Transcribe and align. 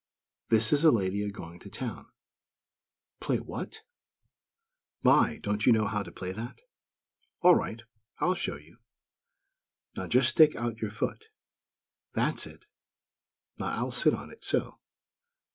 "This 0.49 0.73
is 0.73 0.83
a 0.83 0.89
lady, 0.89 1.21
a 1.21 1.29
going 1.29 1.59
to 1.59 1.69
town." 1.69 2.07
"Play 3.19 3.37
what?" 3.37 3.81
"My!! 5.03 5.37
Don't 5.43 5.67
you 5.67 5.71
know 5.71 5.85
how 5.85 6.01
to 6.01 6.11
play 6.11 6.31
that? 6.31 6.61
All 7.41 7.53
right; 7.53 7.83
I'll 8.17 8.33
show 8.33 8.55
you. 8.57 8.77
Now 9.95 10.07
just 10.07 10.29
stick 10.29 10.55
out 10.55 10.81
your 10.81 10.89
foot. 10.89 11.27
That's 12.13 12.47
it. 12.47 12.65
Now 13.59 13.67
I'll 13.75 13.91
sit 13.91 14.15
on 14.15 14.31
it, 14.31 14.43
so. 14.43 14.79